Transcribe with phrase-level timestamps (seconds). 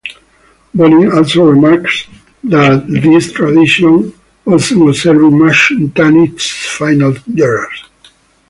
[0.73, 2.07] Bonin also remarks
[2.43, 4.11] that this tradition
[4.45, 7.83] wasn't observed much in Tanith's final years.